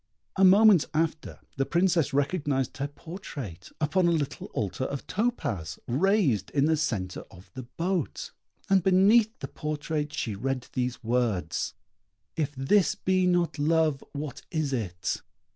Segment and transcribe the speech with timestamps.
[0.35, 6.49] A moment after, the Princess recognised her portrait upon a little altar of topaz, raised
[6.49, 8.31] in the centre of the boat;
[8.67, 11.75] and beneath the portrait she read these words.
[12.35, 15.21] "If this be not love, what is it?"